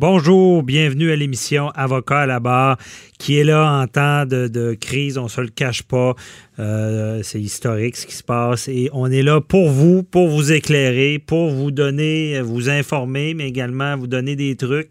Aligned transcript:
Bonjour, 0.00 0.62
bienvenue 0.62 1.10
à 1.10 1.16
l'émission 1.16 1.68
Avocat 1.74 2.20
à 2.20 2.26
la 2.26 2.40
barre, 2.40 2.78
qui 3.18 3.36
est 3.36 3.44
là 3.44 3.70
en 3.70 3.86
temps 3.86 4.24
de, 4.24 4.72
crise, 4.72 5.18
on 5.18 5.28
se 5.28 5.42
le 5.42 5.48
cache 5.48 5.82
pas. 5.82 6.14
Euh, 6.58 7.20
c'est 7.22 7.38
historique 7.38 7.96
ce 7.96 8.06
qui 8.06 8.14
se 8.14 8.22
passe 8.22 8.66
et 8.68 8.88
on 8.94 9.10
est 9.10 9.22
là 9.22 9.42
pour 9.42 9.68
vous, 9.68 10.02
pour 10.02 10.28
vous 10.28 10.52
éclairer, 10.52 11.18
pour 11.18 11.50
vous 11.50 11.70
donner, 11.70 12.40
vous 12.40 12.70
informer, 12.70 13.34
mais 13.34 13.46
également 13.46 13.94
vous 13.98 14.06
donner 14.06 14.36
des 14.36 14.56
trucs. 14.56 14.88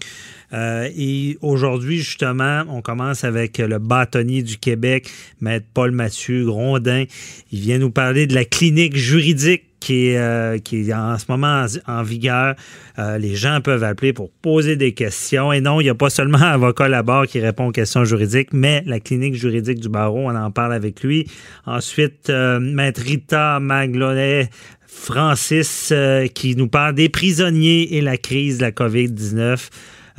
Euh, 0.53 0.87
et 0.95 1.39
aujourd'hui, 1.41 1.97
justement, 1.97 2.63
on 2.69 2.83
commence 2.83 3.23
avec 3.23 3.57
le 3.57 3.79
bâtonnier 3.79 4.43
du 4.43 4.59
Québec, 4.59 5.09
Maître 5.41 5.65
Paul 5.73 5.89
Mathieu 5.89 6.45
Grondin. 6.45 7.05
Il 7.51 7.61
vient 7.61 7.79
nous 7.79 7.89
parler 7.89 8.27
de 8.27 8.35
la 8.35 8.45
clinique 8.45 8.95
juridique 8.95 9.68
qui 9.79 10.09
est, 10.09 10.17
euh, 10.17 10.57
qui 10.57 10.89
est 10.89 10.93
en 10.93 11.17
ce 11.17 11.25
moment 11.29 11.65
en, 11.87 12.03
vigueur. 12.03 12.55
Euh, 12.97 13.17
les 13.17 13.35
gens 13.35 13.61
peuvent 13.61 13.83
appeler 13.83 14.13
pour 14.13 14.29
poser 14.41 14.75
des 14.75 14.93
questions. 14.93 15.51
Et 15.53 15.61
non, 15.61 15.79
il 15.81 15.85
n'y 15.85 15.89
a 15.89 15.95
pas 15.95 16.09
seulement 16.09 16.39
un 16.39 16.53
avocat 16.53 16.87
là-bas 16.87 17.25
qui 17.27 17.39
répond 17.39 17.67
aux 17.67 17.71
questions 17.71 18.03
juridiques, 18.05 18.49
mais 18.53 18.83
la 18.85 18.99
clinique 18.99 19.35
juridique 19.35 19.79
du 19.79 19.89
barreau, 19.89 20.29
on 20.29 20.35
en 20.35 20.51
parle 20.51 20.73
avec 20.73 21.03
lui. 21.03 21.27
Ensuite, 21.65 22.29
euh, 22.29 22.59
Maître 22.59 23.01
Rita 23.01 23.59
Maglonet, 23.59 24.49
Francis, 24.87 25.93
qui 26.33 26.55
nous 26.55 26.67
parle 26.67 26.95
des 26.95 27.09
prisonniers 27.09 27.95
et 27.95 28.01
la 28.01 28.17
crise 28.17 28.57
de 28.57 28.63
la 28.63 28.71
COVID-19. 28.71 29.69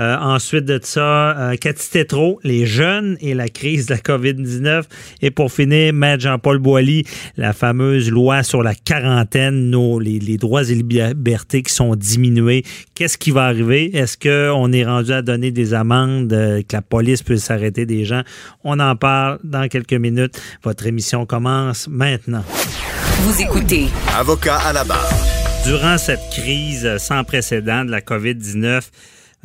Euh, 0.01 0.17
ensuite 0.17 0.65
de 0.65 0.81
ça, 0.83 1.39
euh, 1.39 1.57
Cathy 1.57 1.91
Tétrault, 1.91 2.41
les 2.43 2.65
jeunes 2.65 3.19
et 3.21 3.35
la 3.35 3.49
crise 3.49 3.87
de 3.87 3.95
la 3.95 4.01
COVID-19. 4.01 4.85
Et 5.21 5.31
pour 5.31 5.53
finir, 5.53 5.93
Maître 5.93 6.23
Jean-Paul 6.23 6.59
Boilly, 6.59 7.05
la 7.37 7.53
fameuse 7.53 8.11
loi 8.11 8.43
sur 8.43 8.63
la 8.63 8.75
quarantaine, 8.75 9.69
nos, 9.69 9.99
les, 9.99 10.19
les 10.19 10.39
droits 10.39 10.63
et 10.63 10.75
libertés 10.75 11.63
qui 11.63 11.75
sont 11.75 11.95
diminués. 11.97 12.65
Qu'est-ce 12.95 13.19
qui 13.19 13.31
va 13.31 13.45
arriver? 13.45 13.95
Est-ce 13.95 14.17
qu'on 14.17 14.73
est 14.73 14.85
rendu 14.85 15.13
à 15.13 15.21
donner 15.21 15.51
des 15.51 15.75
amendes, 15.75 16.33
euh, 16.33 16.63
que 16.63 16.77
la 16.77 16.83
police 16.83 17.23
puisse 17.23 17.45
s'arrêter 17.45 17.85
des 17.85 18.07
gens? 18.07 18.23
On 18.65 18.81
en 18.81 18.97
parle 18.97 19.39
dans 19.45 19.69
quelques 19.69 19.93
minutes. 19.93 20.41
Votre 20.63 20.87
émission 20.87 21.27
commence 21.27 21.89
maintenant. 21.89 22.45
Vous 23.23 23.43
écoutez 23.43 23.89
Avocat 24.17 24.57
à 24.57 24.73
la 24.73 24.85
barre. 24.85 25.13
Durant 25.67 25.99
cette 25.99 26.31
crise 26.31 26.97
sans 26.97 27.23
précédent 27.23 27.85
de 27.85 27.91
la 27.91 28.01
COVID-19, 28.01 28.81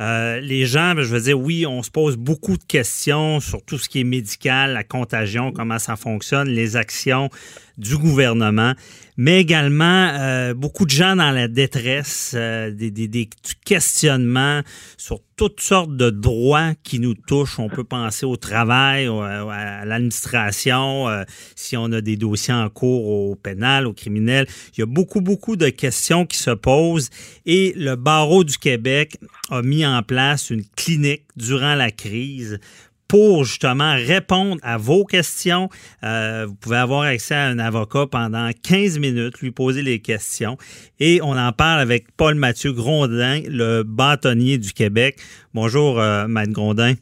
euh, 0.00 0.40
les 0.40 0.66
gens, 0.66 0.94
ben, 0.94 1.02
je 1.02 1.14
veux 1.14 1.20
dire, 1.20 1.38
oui, 1.38 1.66
on 1.66 1.82
se 1.82 1.90
pose 1.90 2.16
beaucoup 2.16 2.56
de 2.56 2.64
questions 2.64 3.40
sur 3.40 3.62
tout 3.62 3.78
ce 3.78 3.88
qui 3.88 4.00
est 4.00 4.04
médical, 4.04 4.72
la 4.72 4.84
contagion, 4.84 5.52
comment 5.52 5.78
ça 5.78 5.96
fonctionne, 5.96 6.48
les 6.48 6.76
actions 6.76 7.30
du 7.78 7.98
gouvernement, 7.98 8.72
mais 9.18 9.40
également 9.40 10.10
euh, 10.14 10.54
beaucoup 10.54 10.84
de 10.86 10.90
gens 10.90 11.16
dans 11.16 11.30
la 11.30 11.46
détresse, 11.48 12.32
euh, 12.34 12.70
des, 12.70 13.28
questionnements 13.64 14.62
sur 14.96 15.20
toutes 15.36 15.60
sortes 15.60 15.94
de 15.94 16.08
droits 16.10 16.72
qui 16.82 17.00
nous 17.00 17.14
touchent. 17.14 17.58
On 17.58 17.68
peut 17.68 17.84
penser 17.84 18.24
au 18.24 18.36
travail, 18.36 19.06
à 19.06 19.84
l'administration, 19.84 21.08
euh, 21.08 21.24
si 21.54 21.76
on 21.76 21.92
a 21.92 22.00
des 22.00 22.16
dossiers 22.16 22.54
en 22.54 22.70
cours 22.70 23.08
au 23.08 23.34
pénal, 23.34 23.86
au 23.86 23.92
criminel. 23.92 24.46
Il 24.76 24.80
y 24.80 24.82
a 24.82 24.86
beaucoup, 24.86 25.20
beaucoup 25.20 25.56
de 25.56 25.68
questions 25.68 26.24
qui 26.24 26.38
se 26.38 26.50
posent 26.50 27.10
et 27.44 27.74
le 27.76 27.96
barreau 27.96 28.44
du 28.44 28.56
Québec 28.56 29.18
a 29.50 29.62
mis 29.62 29.84
en 29.84 30.02
place 30.02 30.50
une 30.50 30.64
clinique 30.76 31.24
durant 31.36 31.74
la 31.74 31.90
crise 31.90 32.58
pour 33.16 33.44
justement 33.44 33.94
répondre 33.94 34.58
à 34.62 34.76
vos 34.76 35.06
questions. 35.06 35.70
Euh, 36.04 36.44
vous 36.46 36.54
pouvez 36.54 36.76
avoir 36.76 37.00
accès 37.00 37.34
à 37.34 37.46
un 37.46 37.58
avocat 37.58 38.04
pendant 38.06 38.50
15 38.62 38.98
minutes, 38.98 39.40
lui 39.40 39.52
poser 39.52 39.80
les 39.80 40.00
questions. 40.00 40.58
Et 41.00 41.20
on 41.22 41.34
en 41.34 41.52
parle 41.52 41.80
avec 41.80 42.14
Paul 42.18 42.34
Mathieu 42.34 42.74
Grondin, 42.74 43.40
le 43.48 43.84
bâtonnier 43.84 44.58
du 44.58 44.74
Québec. 44.74 45.16
Bonjour, 45.54 45.98
euh, 45.98 46.28
Maître 46.28 46.52
Grondin. 46.52 46.92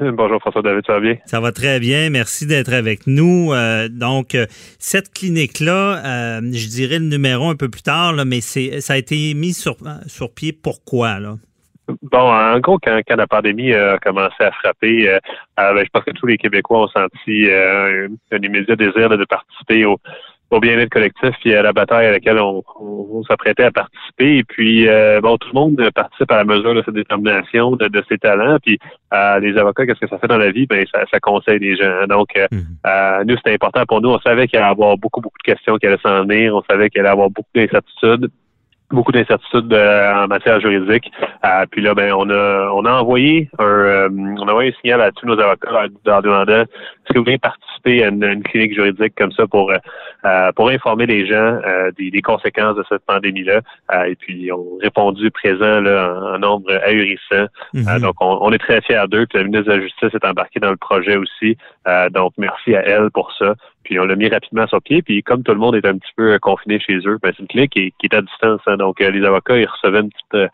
Bonjour 0.00 0.40
François 0.40 0.62
David, 0.62 0.84
ça 0.86 0.94
va 0.94 1.00
bien? 1.00 1.16
Ça 1.26 1.40
va 1.40 1.52
très 1.52 1.80
bien, 1.80 2.08
merci 2.08 2.46
d'être 2.46 2.72
avec 2.72 3.06
nous. 3.06 3.52
Euh, 3.52 3.88
donc, 3.90 4.34
euh, 4.34 4.46
cette 4.78 5.12
clinique-là, 5.12 6.38
euh, 6.38 6.40
je 6.50 6.68
dirais 6.68 6.98
le 6.98 7.06
numéro 7.06 7.50
un 7.50 7.56
peu 7.56 7.68
plus 7.68 7.82
tard, 7.82 8.14
là, 8.14 8.24
mais 8.24 8.40
c'est 8.40 8.80
ça 8.80 8.94
a 8.94 8.96
été 8.96 9.34
mis 9.34 9.52
sur, 9.52 9.76
sur 10.06 10.32
pied 10.32 10.54
pourquoi? 10.54 11.18
Là? 11.18 11.36
Bon, 12.02 12.30
en 12.32 12.58
gros, 12.60 12.78
quand, 12.78 13.00
quand 13.06 13.16
la 13.16 13.26
pandémie 13.26 13.72
a 13.72 13.98
commencé 13.98 14.42
à 14.42 14.50
frapper, 14.52 15.08
euh, 15.08 15.18
ben, 15.56 15.78
je 15.78 15.90
pense 15.92 16.04
que 16.04 16.10
tous 16.10 16.26
les 16.26 16.36
Québécois 16.36 16.82
ont 16.82 16.88
senti 16.88 17.48
euh, 17.48 18.08
un, 18.30 18.38
immédiat 18.38 18.76
désir 18.76 19.08
de 19.08 19.24
participer 19.24 19.86
au, 19.86 19.96
au 20.50 20.60
bien-être 20.60 20.90
collectif 20.90 21.34
et 21.44 21.56
à 21.56 21.62
la 21.62 21.72
bataille 21.72 22.06
à 22.06 22.12
laquelle 22.12 22.38
on, 22.38 22.62
on, 22.80 23.22
s'apprêtait 23.24 23.64
à 23.64 23.70
participer. 23.70 24.38
Et 24.38 24.44
puis, 24.44 24.88
euh, 24.88 25.20
bon, 25.20 25.36
tout 25.36 25.48
le 25.52 25.60
monde 25.60 25.90
participe 25.94 26.30
à 26.30 26.36
la 26.36 26.44
mesure 26.44 26.74
de 26.74 26.82
sa 26.82 26.92
détermination, 26.92 27.72
de, 27.72 27.88
de 27.88 28.04
ses 28.08 28.18
talents. 28.18 28.58
Puis, 28.64 28.78
euh, 29.12 29.40
les 29.40 29.56
avocats, 29.58 29.86
qu'est-ce 29.86 30.00
que 30.00 30.08
ça 30.08 30.18
fait 30.18 30.28
dans 30.28 30.38
la 30.38 30.50
vie? 30.50 30.66
Ben, 30.66 30.86
ça, 30.92 31.04
ça 31.10 31.20
conseille 31.20 31.58
les 31.58 31.76
gens. 31.76 32.06
Donc, 32.06 32.28
euh, 32.36 32.46
mm-hmm. 32.50 33.24
nous, 33.24 33.36
c'était 33.36 33.54
important 33.54 33.84
pour 33.86 34.00
nous. 34.00 34.10
On 34.10 34.20
savait 34.20 34.46
qu'il 34.46 34.58
allait 34.58 34.68
y 34.68 34.70
avoir 34.70 34.96
beaucoup, 34.96 35.20
beaucoup 35.20 35.38
de 35.38 35.52
questions 35.52 35.76
qui 35.76 35.86
allaient 35.86 35.98
s'en 36.02 36.24
venir. 36.24 36.54
On 36.54 36.62
savait 36.62 36.88
qu'il 36.88 37.00
allait 37.00 37.10
y 37.10 37.12
avoir 37.12 37.30
beaucoup 37.30 37.50
d'incertitudes 37.54 38.30
beaucoup 38.90 39.12
d'incertitudes 39.12 39.72
euh, 39.72 40.14
en 40.14 40.28
matière 40.28 40.60
juridique. 40.60 41.10
Euh, 41.44 41.66
puis 41.70 41.82
là, 41.82 41.94
ben, 41.94 42.12
on 42.12 42.28
a 42.30 42.70
on 42.72 42.84
a 42.84 42.92
envoyé 42.92 43.50
un 43.58 43.64
euh, 43.64 44.08
on 44.10 44.48
a 44.48 44.50
envoyé 44.50 44.70
un 44.70 44.80
signal 44.80 45.00
à 45.00 45.12
tous 45.12 45.26
nos 45.26 45.38
avocats 45.38 45.88
en 46.06 46.20
demandant 46.20 46.62
est-ce 46.62 47.12
que 47.12 47.18
vous 47.18 47.24
voulez 47.24 47.38
participer 47.38 48.04
à 48.04 48.08
une, 48.08 48.42
clinique 48.42 48.74
juridique 48.74 49.14
comme 49.16 49.32
ça 49.32 49.46
pour 49.46 49.72
pour 50.56 50.68
informer 50.68 51.06
les 51.06 51.26
gens 51.26 51.58
des, 51.96 52.10
des, 52.10 52.22
conséquences 52.22 52.76
de 52.76 52.84
cette 52.88 53.04
pandémie-là? 53.06 53.60
et 54.06 54.14
puis 54.16 54.42
ils 54.42 54.52
ont 54.52 54.78
répondu 54.82 55.30
présent 55.30 55.80
là, 55.80 56.34
en, 56.34 56.38
nombre 56.38 56.70
ahurissant. 56.84 57.46
Mm-hmm. 57.74 58.00
donc 58.00 58.14
on, 58.20 58.38
on, 58.42 58.52
est 58.52 58.58
très 58.58 58.80
fiers 58.82 59.04
d'eux. 59.08 59.26
Puis 59.26 59.38
la 59.38 59.44
ministre 59.44 59.70
de 59.70 59.76
la 59.76 59.80
Justice 59.80 60.10
est 60.14 60.24
embarquée 60.24 60.60
dans 60.60 60.70
le 60.70 60.76
projet 60.76 61.16
aussi. 61.16 61.56
donc 62.10 62.32
merci 62.36 62.74
à 62.74 62.82
elle 62.82 63.10
pour 63.10 63.32
ça. 63.38 63.54
Puis 63.88 63.98
on 63.98 64.04
l'a 64.04 64.16
mis 64.16 64.28
rapidement 64.28 64.66
sur 64.66 64.82
pied. 64.82 65.00
Puis 65.00 65.22
comme 65.22 65.42
tout 65.42 65.52
le 65.52 65.58
monde 65.58 65.74
est 65.74 65.86
un 65.86 65.96
petit 65.96 66.12
peu 66.14 66.38
confiné 66.40 66.78
chez 66.78 66.98
eux, 67.06 67.18
ben, 67.22 67.32
c'est 67.34 67.40
une 67.40 67.48
clinique 67.48 67.72
qui, 67.72 67.94
qui 67.98 68.06
est 68.06 68.14
à 68.14 68.20
distance. 68.20 68.60
Hein. 68.66 68.76
donc 68.76 69.00
les 69.00 69.24
avocats, 69.24 69.56
ils 69.56 69.66
recevaient 69.66 70.00
une 70.00 70.10
petite, 70.10 70.52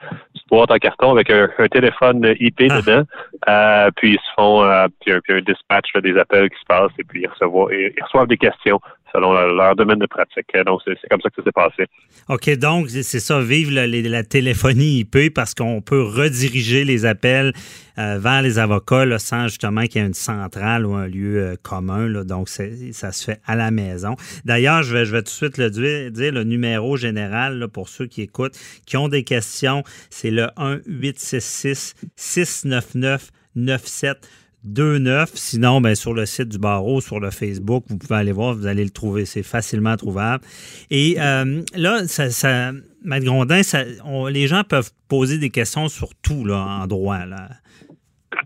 boîte 0.49 0.71
en 0.71 0.77
carton 0.77 1.11
avec 1.11 1.31
un, 1.31 1.49
téléphone 1.69 2.33
IP 2.39 2.63
ah. 2.71 2.81
dedans. 2.81 3.03
Euh, 3.49 3.91
puis 3.97 4.13
ils 4.13 4.19
se 4.19 4.35
font 4.37 4.63
euh, 4.63 4.87
puis 5.01 5.13
un, 5.13 5.19
puis 5.19 5.35
un 5.35 5.41
dispatch 5.41 5.93
des 6.01 6.17
appels 6.17 6.49
qui 6.49 6.61
se 6.61 6.67
passent 6.69 6.93
et 6.97 7.03
puis 7.03 7.27
ils 7.27 8.03
reçoivent 8.05 8.29
des 8.29 8.37
questions 8.37 8.81
selon 9.15 9.33
leur, 9.33 9.77
domaine 9.77 9.99
de 9.99 10.07
pratique. 10.07 10.47
Donc, 10.67 10.81
c'est 10.85 11.09
comme 11.09 11.21
ça 11.21 11.31
que 11.31 11.37
ça 11.37 11.43
s'est 11.45 11.53
passé. 11.53 11.87
OK, 12.29 12.51
donc 12.59 12.91
c'est 12.91 13.21
ça, 13.21 13.41
vive 13.41 13.71
la, 13.71 14.25
téléphonie 14.25 15.01
IP 15.01 15.33
parce 15.33 15.55
qu'on 15.55 15.81
peut 15.81 16.03
rediriger 16.03 16.85
les 16.85 17.05
appels 17.05 17.53
euh, 17.99 18.19
vers 18.19 18.43
les 18.43 18.59
avocats 18.59 19.19
sans 19.19 19.49
justement 19.49 19.83
qu'il 19.83 20.01
y 20.01 20.05
ait 20.05 20.07
une 20.07 20.15
centrale 20.15 20.85
ou 20.87 20.95
un 20.95 21.07
lieu 21.07 21.39
euh, 21.39 21.57
commun. 21.63 22.25
Donc, 22.25 22.49
ça 22.49 23.13
se 23.13 23.25
fait 23.25 23.41
à 23.47 23.55
la 23.55 23.71
maison. 23.71 24.17
D'ailleurs, 24.45 24.83
je 24.83 24.95
vais, 24.95 25.05
tout 25.23 25.25
de 25.25 25.29
suite 25.29 25.59
le 25.59 25.71
dire, 25.71 26.33
le 26.33 26.45
numéro 26.45 26.97
général 26.97 27.69
pour 27.69 27.89
ceux 27.89 28.07
qui 28.07 28.23
écoutent, 28.23 28.59
qui 28.87 28.97
ont 28.97 29.09
des 29.09 29.23
questions, 29.23 29.85
c'est 30.11 30.31
le 30.31 30.49
1 30.57 30.81
866 30.87 31.95
699 32.17 33.31
97 33.55 34.29
2-9. 34.67 35.31
Sinon, 35.35 35.81
ben, 35.81 35.95
sur 35.95 36.15
le 36.15 36.27
site 36.27 36.49
du 36.49 36.59
barreau, 36.59 37.01
sur 37.01 37.21
le 37.21 37.31
Facebook, 37.31 37.85
vous 37.89 37.99
pouvez 37.99 38.17
aller 38.17 38.33
voir, 38.33 38.55
vous 38.55 38.67
allez 38.67 38.85
le 38.85 38.91
trouver. 38.91 39.25
C'est 39.25 39.43
facilement 39.43 39.97
trouvable. 39.97 40.45
Et 40.91 41.17
euh, 41.19 41.63
là, 41.75 42.07
ça, 42.07 42.31
ça, 42.31 42.73
Maître 43.05 43.27
Grondin, 43.27 43.63
ça, 43.63 43.83
les 44.31 44.47
gens 44.47 44.63
peuvent 44.65 44.91
poser 45.09 45.39
des 45.39 45.51
questions 45.51 45.89
sur 45.89 46.09
tout 46.23 46.45
là, 46.45 46.81
en 46.83 46.87
droit. 46.87 47.27
Là. 47.27 47.49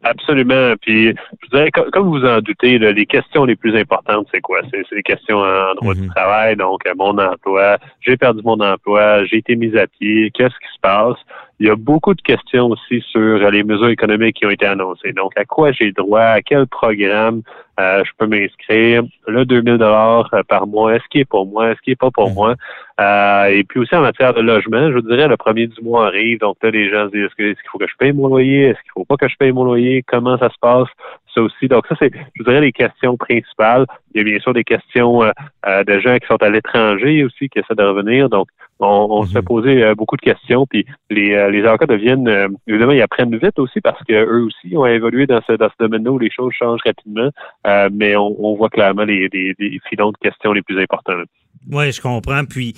Absolument. 0.02 0.74
Puis, 0.80 1.14
je 1.42 1.48
dirais, 1.50 1.70
comme 1.70 2.08
vous 2.08 2.24
en 2.24 2.40
doutez, 2.40 2.78
les 2.78 3.06
questions 3.06 3.44
les 3.44 3.56
plus 3.56 3.76
importantes, 3.76 4.26
c'est 4.32 4.40
quoi? 4.40 4.60
C'est 4.70 4.84
les 4.92 5.02
questions 5.02 5.38
en 5.38 5.74
droit 5.74 5.94
du 5.94 6.02
mhm. 6.02 6.10
travail, 6.10 6.56
donc 6.56 6.82
mon 6.96 7.16
emploi, 7.18 7.78
j'ai 8.00 8.16
perdu 8.16 8.42
mon 8.44 8.60
emploi, 8.60 9.24
j'ai 9.26 9.38
été 9.38 9.56
mis 9.56 9.76
à 9.76 9.86
pied, 9.86 10.30
qu'est-ce 10.32 10.54
qui 10.54 10.74
se 10.74 10.80
passe? 10.80 11.16
Il 11.60 11.66
y 11.66 11.70
a 11.70 11.76
beaucoup 11.76 12.14
de 12.14 12.22
questions 12.22 12.66
aussi 12.66 13.02
sur 13.10 13.50
les 13.50 13.64
mesures 13.64 13.88
économiques 13.88 14.36
qui 14.36 14.46
ont 14.46 14.50
été 14.50 14.66
annoncées. 14.66 15.12
Donc, 15.12 15.32
à 15.36 15.44
quoi 15.44 15.72
j'ai 15.72 15.90
droit, 15.92 16.20
à 16.20 16.40
quel 16.40 16.66
programme 16.66 17.42
euh, 17.80 18.02
je 18.04 18.10
peux 18.16 18.26
m'inscrire, 18.26 19.02
le 19.26 19.44
2000 19.44 19.78
dollars 19.78 20.28
euh, 20.34 20.42
par 20.42 20.66
mois, 20.66 20.94
est-ce 20.94 21.04
qu'il 21.10 21.20
est 21.20 21.24
pour 21.24 21.46
moi, 21.46 21.70
est-ce 21.70 21.80
qu'il 21.80 21.92
est 21.92 21.96
pas 21.96 22.10
pour 22.10 22.30
mmh. 22.30 22.34
moi? 22.34 22.54
Euh, 23.00 23.46
et 23.46 23.64
puis 23.64 23.80
aussi 23.80 23.94
en 23.94 24.02
matière 24.02 24.34
de 24.34 24.40
logement, 24.40 24.88
je 24.88 24.94
vous 24.94 25.02
dirais, 25.02 25.28
le 25.28 25.36
premier 25.36 25.66
du 25.68 25.80
mois 25.82 26.06
arrive, 26.06 26.40
donc 26.40 26.56
là, 26.62 26.70
les 26.70 26.90
gens 26.90 27.06
se 27.06 27.12
disent, 27.12 27.28
est-ce 27.38 27.54
qu'il 27.54 27.70
faut 27.70 27.78
que 27.78 27.86
je 27.86 27.96
paye 27.98 28.12
mon 28.12 28.28
loyer? 28.28 28.68
Est-ce 28.68 28.80
qu'il 28.82 28.92
faut 28.94 29.04
pas 29.04 29.16
que 29.16 29.28
je 29.28 29.36
paye 29.36 29.52
mon 29.52 29.64
loyer? 29.64 30.02
Comment 30.06 30.38
ça 30.38 30.48
se 30.50 30.58
passe? 30.60 30.88
Ça 31.38 31.42
aussi. 31.42 31.68
Donc 31.68 31.86
ça, 31.88 31.94
c'est, 31.98 32.10
je 32.36 32.42
dirais, 32.42 32.60
les 32.60 32.72
questions 32.72 33.16
principales. 33.16 33.86
Il 34.14 34.18
y 34.18 34.20
a 34.20 34.24
bien 34.24 34.40
sûr 34.40 34.52
des 34.52 34.64
questions 34.64 35.20
de 35.20 36.00
gens 36.00 36.16
qui 36.18 36.26
sont 36.26 36.42
à 36.42 36.48
l'étranger 36.48 37.24
aussi, 37.24 37.48
qui 37.48 37.58
essaient 37.58 37.74
de 37.74 37.82
revenir. 37.82 38.28
Donc, 38.28 38.48
on, 38.80 39.24
se 39.26 39.32
fait 39.32 39.40
mhm. 39.40 39.44
poser 39.44 39.82
euh, 39.82 39.94
beaucoup 39.94 40.16
de 40.16 40.22
questions, 40.22 40.66
puis 40.66 40.86
les, 41.10 41.34
euh, 41.34 41.50
les 41.50 41.64
avocats 41.64 41.86
deviennent, 41.86 42.28
euh, 42.28 42.48
évidemment, 42.66 42.92
ils 42.92 43.02
apprennent 43.02 43.36
vite 43.36 43.58
aussi 43.58 43.80
parce 43.80 44.02
qu'eux 44.04 44.44
aussi 44.44 44.76
ont 44.76 44.86
évolué 44.86 45.26
dans 45.26 45.40
ce, 45.46 45.52
dans 45.52 45.68
ce 45.68 45.74
domaine-là 45.80 46.12
où 46.12 46.18
les 46.18 46.30
choses 46.30 46.52
changent 46.52 46.80
rapidement, 46.84 47.30
mais 47.92 48.16
on, 48.16 48.54
voit 48.54 48.70
clairement 48.70 49.04
les, 49.04 49.28
les, 49.32 49.54
les, 49.58 49.80
filons 49.88 50.10
de 50.10 50.16
questions 50.18 50.52
les 50.52 50.62
plus 50.62 50.80
importants. 50.80 51.14
Oui, 51.70 51.92
je 51.92 52.00
comprends. 52.00 52.44
Puis, 52.44 52.74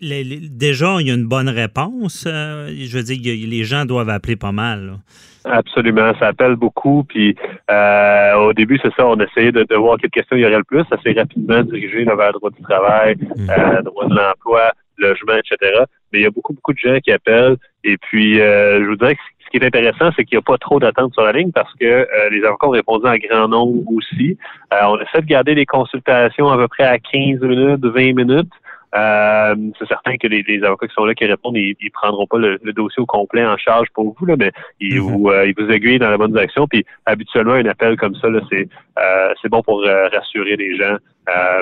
déjà, 0.00 0.96
il 1.00 1.06
y 1.06 1.10
a 1.10 1.14
une 1.14 1.28
bonne 1.28 1.48
réponse. 1.48 2.24
je 2.26 2.96
veux 2.96 3.02
dire, 3.02 3.48
les 3.48 3.64
gens 3.64 3.84
doivent 3.84 4.10
appeler 4.10 4.36
pas 4.36 4.52
mal. 4.52 4.98
Absolument, 5.46 6.12
ça 6.18 6.28
appelle 6.28 6.56
beaucoup. 6.56 7.04
Puis 7.04 7.36
au 7.68 8.52
début, 8.52 8.78
c'est 8.82 8.92
ça, 8.94 9.06
on 9.06 9.16
essayait 9.16 9.52
de, 9.52 9.64
de, 9.64 9.74
voir 9.76 9.96
quelles 9.98 10.10
questions 10.10 10.36
il 10.36 10.42
y 10.42 10.46
aurait 10.46 10.58
le 10.58 10.64
plus. 10.64 10.84
Ça 10.90 10.96
s'est 11.02 11.12
rapidement 11.12 11.62
dirigé 11.62 12.04
vers 12.04 12.16
le 12.16 12.32
droit 12.32 12.50
du 12.50 12.62
travail, 12.62 13.16
mmh. 13.16 13.82
droit 13.84 14.06
de 14.06 14.14
l'emploi, 14.14 14.72
logement, 14.98 15.34
etc. 15.34 15.84
Mais 16.12 16.20
il 16.20 16.22
y 16.22 16.26
a 16.26 16.30
beaucoup, 16.30 16.52
beaucoup 16.52 16.72
de 16.72 16.78
gens 16.78 16.98
qui 17.00 17.12
appellent. 17.12 17.56
Et 17.84 17.96
puis, 17.98 18.40
euh, 18.40 18.80
je 18.82 18.88
vous 18.88 18.96
dirais 18.96 19.14
que 19.14 19.20
ce 19.44 19.50
qui 19.50 19.56
est 19.58 19.66
intéressant, 19.66 20.10
c'est 20.16 20.24
qu'il 20.24 20.36
n'y 20.36 20.40
a 20.40 20.42
pas 20.42 20.58
trop 20.58 20.80
d'attente 20.80 21.12
sur 21.14 21.22
la 21.22 21.32
ligne 21.32 21.52
parce 21.52 21.72
que 21.74 21.84
euh, 21.84 22.30
les 22.30 22.44
avocats 22.44 22.66
ont 22.66 22.70
répondu 22.70 23.06
en 23.06 23.16
grand 23.16 23.48
nombre 23.48 23.82
aussi. 23.92 24.36
Euh, 24.72 24.76
on 24.88 24.98
essaie 24.98 25.20
de 25.20 25.26
garder 25.26 25.54
les 25.54 25.66
consultations 25.66 26.48
à 26.48 26.56
peu 26.56 26.68
près 26.68 26.84
à 26.84 26.98
15 26.98 27.40
minutes, 27.40 27.84
20 27.84 28.14
minutes. 28.14 28.52
Euh, 28.94 29.54
c'est 29.78 29.88
certain 29.88 30.16
que 30.16 30.26
les, 30.28 30.44
avocats 30.62 30.86
qui 30.86 30.94
sont 30.94 31.04
là 31.04 31.14
qui 31.14 31.26
répondent, 31.26 31.56
ils, 31.56 31.76
ne 31.82 31.90
prendront 31.90 32.26
pas 32.26 32.38
le, 32.38 32.58
dossier 32.72 33.02
au 33.02 33.06
complet 33.06 33.44
en 33.44 33.56
charge 33.56 33.88
pour 33.94 34.14
vous, 34.18 34.26
là, 34.26 34.36
mais 34.38 34.52
ils, 34.80 35.00
mhm. 35.00 35.00
vous, 35.00 35.28
euh, 35.28 35.46
ils 35.46 35.54
vous 35.56 35.70
aiguillent 35.70 35.98
dans 35.98 36.10
la 36.10 36.18
bonne 36.18 36.32
direction. 36.32 36.66
Puis 36.66 36.84
habituellement, 37.04 37.54
un 37.54 37.66
appel 37.66 37.96
comme 37.96 38.14
ça, 38.16 38.28
c'est 38.50 38.68
euh, 38.98 39.32
c'est 39.42 39.48
bon 39.48 39.62
pour 39.62 39.82
rassurer 39.82 40.56
les 40.56 40.76
gens 40.76 40.96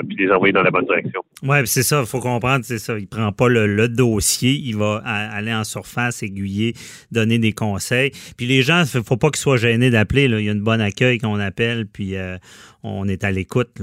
puis 0.07 0.15
les 0.15 0.31
envoyer 0.31 0.53
dans 0.53 0.61
la 0.61 0.69
bonne 0.69 0.85
direction. 0.85 1.21
Oui, 1.41 1.57
c'est 1.65 1.81
ça, 1.81 2.01
il 2.01 2.05
faut 2.05 2.19
comprendre, 2.19 2.63
c'est 2.63 2.77
ça. 2.77 2.99
Il 2.99 3.07
prend 3.07 3.31
pas 3.31 3.49
le, 3.49 3.87
dossier, 3.87 4.51
il 4.51 4.77
va 4.77 5.01
aller 5.03 5.51
en 5.51 5.63
surface, 5.63 6.21
aiguiller, 6.21 6.73
donner 7.11 7.39
des 7.39 7.51
conseils. 7.51 8.11
Puis 8.37 8.45
les 8.45 8.61
gens, 8.61 8.83
il 8.83 9.03
faut 9.03 9.17
pas 9.17 9.29
qu'ils 9.29 9.41
soient 9.41 9.57
gênés 9.57 9.89
d'appeler. 9.89 10.25
Il 10.25 10.45
y 10.45 10.49
a 10.49 10.51
une 10.51 10.61
bonne 10.61 10.81
accueil 10.81 11.17
qu'on 11.17 11.39
appelle, 11.39 11.87
puis 11.87 12.15
on 12.83 13.07
est 13.07 13.23
à 13.23 13.31
l'écoute. 13.31 13.81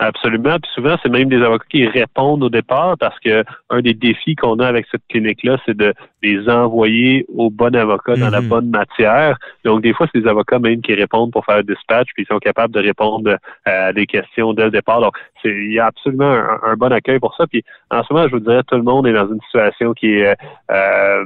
Absolument. 0.00 0.58
Puis 0.60 0.70
souvent, 0.74 0.96
c'est 1.02 1.08
même 1.08 1.28
des 1.28 1.40
avocats 1.40 1.66
qui 1.70 1.86
répondent 1.86 2.42
au 2.42 2.50
départ 2.50 2.96
parce 2.98 3.18
que 3.20 3.44
un 3.70 3.80
des 3.80 3.94
défis 3.94 4.34
qu'on 4.34 4.58
a 4.58 4.66
avec 4.66 4.86
cette 4.90 5.06
clinique-là, 5.08 5.56
c'est 5.64 5.76
de 5.76 5.94
les 6.20 6.48
envoyer 6.48 7.24
au 7.32 7.48
bon 7.48 7.74
avocat 7.76 8.16
dans 8.16 8.30
la 8.30 8.40
mhm. 8.40 8.48
bonne 8.48 8.70
matière. 8.70 9.38
Donc, 9.64 9.82
des 9.82 9.94
fois, 9.94 10.08
c'est 10.12 10.20
des 10.20 10.28
avocats 10.28 10.58
même 10.58 10.82
qui 10.82 10.94
répondent 10.94 11.30
pour 11.30 11.44
faire 11.44 11.58
le 11.58 11.62
dispatch, 11.62 12.08
puis 12.12 12.24
ils 12.24 12.26
sont 12.26 12.40
capables 12.40 12.74
de 12.74 12.80
répondre 12.80 13.30
euh, 13.30 13.36
à 13.64 13.92
des 13.92 14.06
questions 14.06 14.52
dès 14.52 14.64
le 14.64 14.72
départ. 14.72 15.00
Donc, 15.00 15.16
il 15.44 15.72
y 15.72 15.78
a 15.78 15.86
absolument 15.86 16.42
un, 16.64 16.74
bon 16.74 16.92
accueil 16.92 17.20
pour 17.20 17.36
ça. 17.36 17.46
Puis 17.46 17.62
en 17.92 18.02
ce 18.02 18.12
moment, 18.12 18.26
je 18.26 18.32
vous 18.32 18.40
dirais, 18.40 18.62
tout 18.66 18.76
le 18.76 18.82
monde 18.82 19.06
est 19.06 19.12
dans 19.12 19.28
une 19.28 19.40
situation 19.42 19.94
qui 19.94 20.14
est 20.14 20.36
euh, 20.72 21.24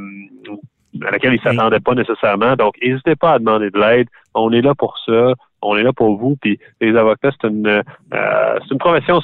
à 1.06 1.10
laquelle 1.10 1.32
ils 1.32 1.40
s'attendaient 1.40 1.80
pas 1.80 1.94
nécessairement. 1.94 2.54
Donc, 2.56 2.74
n'hésitez 2.82 3.16
pas 3.16 3.32
à 3.32 3.38
demander 3.38 3.70
de 3.70 3.78
l'aide. 3.78 4.08
On 4.34 4.52
est 4.52 4.60
là 4.60 4.74
pour 4.74 4.98
ça 5.06 5.32
on 5.62 5.76
est 5.76 5.82
là 5.82 5.92
pour 5.92 6.16
vous. 6.18 6.36
Puis 6.36 6.58
les 6.80 6.96
avocats, 6.96 7.30
c'est 7.40 7.48
une, 7.48 7.66
euh, 7.66 8.58
c'est 8.62 8.72
une 8.72 8.78
profession. 8.78 9.20